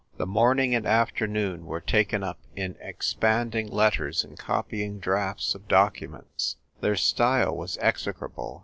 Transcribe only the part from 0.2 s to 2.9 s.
morning and afternoon were taken up in